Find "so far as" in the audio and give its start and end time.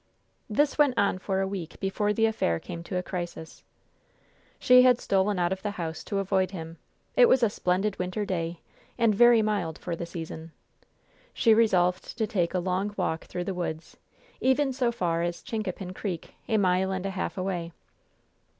14.73-15.43